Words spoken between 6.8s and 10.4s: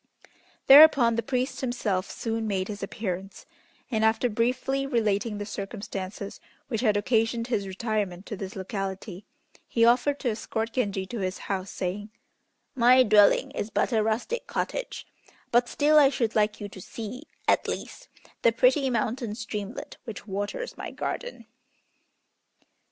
had occasioned his retirement to this locality, he offered to